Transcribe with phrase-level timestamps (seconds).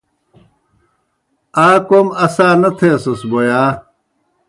[1.65, 3.65] آ کوْم اسا نہ تھیسَس بوْ ہا؟